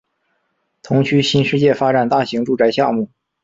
[0.81, 3.11] 同区新世界发展大型住宅项目